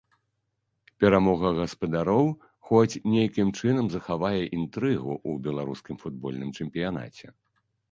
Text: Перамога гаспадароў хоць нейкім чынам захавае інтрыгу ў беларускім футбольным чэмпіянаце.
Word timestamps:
Перамога 1.01 1.47
гаспадароў 1.59 2.25
хоць 2.71 2.99
нейкім 3.17 3.53
чынам 3.59 3.93
захавае 3.97 4.41
інтрыгу 4.59 5.13
ў 5.29 5.47
беларускім 5.47 6.03
футбольным 6.03 6.49
чэмпіянаце. 6.61 7.27